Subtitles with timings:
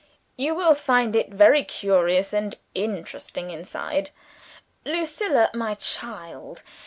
[0.35, 4.09] "You will find it very curious and interesting inside.
[4.83, 6.63] Lucilla, my child!